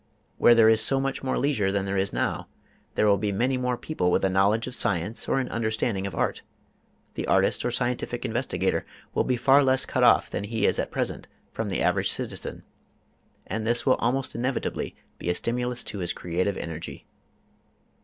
Where 0.39 0.55
there 0.55 0.67
is 0.67 0.81
so 0.81 0.99
much 0.99 1.21
more 1.21 1.37
leisure 1.37 1.71
than 1.71 1.85
there 1.85 1.95
is 1.95 2.11
now, 2.11 2.47
there 2.95 3.05
will 3.05 3.19
be 3.19 3.31
many 3.31 3.55
more 3.55 3.77
people 3.77 4.09
with 4.09 4.25
a 4.25 4.31
knowledge 4.31 4.65
of 4.65 4.73
science 4.73 5.27
or 5.27 5.39
an 5.39 5.47
understanding 5.49 6.07
of 6.07 6.15
art. 6.15 6.41
The 7.13 7.27
artist 7.27 7.63
or 7.63 7.69
scientific 7.69 8.25
investigator 8.25 8.83
will 9.13 9.25
be 9.25 9.37
far 9.37 9.63
less 9.63 9.85
cut 9.85 10.01
off 10.03 10.27
than 10.27 10.45
he 10.45 10.65
is 10.65 10.79
at 10.79 10.89
present 10.89 11.27
from 11.51 11.69
the 11.69 11.83
average 11.83 12.09
citizen, 12.09 12.63
and 13.45 13.63
this 13.67 13.85
will 13.85 13.93
almost 13.97 14.33
inevitably 14.33 14.95
be 15.19 15.29
a 15.29 15.35
stimulus 15.35 15.83
to 15.83 15.99
his 15.99 16.13
creative 16.13 16.57
energy. 16.57 17.05